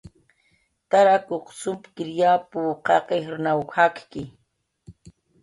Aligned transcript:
Tarakuq 0.89 1.45
sumkir 1.61 2.09
yapu, 2.19 2.61
qaq 2.87 3.07
ijrnaw 3.17 3.59
jakki. 3.73 4.23